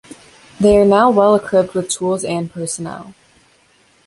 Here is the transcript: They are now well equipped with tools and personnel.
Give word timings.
They 0.59 0.77
are 0.77 0.83
now 0.85 1.11
well 1.11 1.35
equipped 1.35 1.75
with 1.75 1.91
tools 1.91 2.23
and 2.25 2.51
personnel. 2.51 3.13